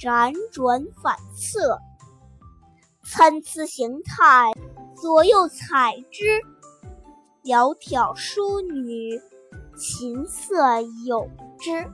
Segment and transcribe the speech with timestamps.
[0.00, 1.78] 辗转反侧。
[3.04, 4.50] 参差荇菜，
[4.96, 6.40] 左右采之。
[7.44, 9.20] 窈窕淑女，
[9.76, 11.28] 琴瑟友
[11.58, 11.86] 之。